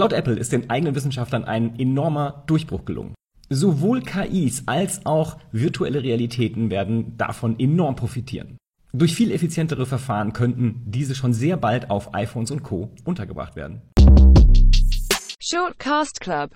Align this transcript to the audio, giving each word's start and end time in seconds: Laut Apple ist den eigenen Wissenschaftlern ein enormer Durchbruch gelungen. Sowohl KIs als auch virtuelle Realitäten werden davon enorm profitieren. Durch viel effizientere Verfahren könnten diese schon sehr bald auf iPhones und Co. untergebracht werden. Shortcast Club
Laut 0.00 0.14
Apple 0.14 0.36
ist 0.36 0.50
den 0.52 0.70
eigenen 0.70 0.94
Wissenschaftlern 0.94 1.44
ein 1.44 1.78
enormer 1.78 2.44
Durchbruch 2.46 2.86
gelungen. 2.86 3.14
Sowohl 3.50 4.00
KIs 4.00 4.62
als 4.64 5.04
auch 5.04 5.36
virtuelle 5.52 6.02
Realitäten 6.02 6.70
werden 6.70 7.18
davon 7.18 7.60
enorm 7.60 7.96
profitieren. 7.96 8.56
Durch 8.94 9.14
viel 9.14 9.30
effizientere 9.30 9.84
Verfahren 9.84 10.32
könnten 10.32 10.80
diese 10.86 11.14
schon 11.14 11.34
sehr 11.34 11.58
bald 11.58 11.90
auf 11.90 12.14
iPhones 12.14 12.50
und 12.50 12.62
Co. 12.62 12.88
untergebracht 13.04 13.56
werden. 13.56 13.82
Shortcast 15.38 16.18
Club 16.22 16.48